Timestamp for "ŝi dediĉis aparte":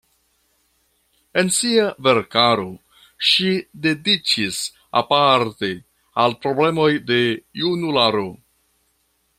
3.33-5.71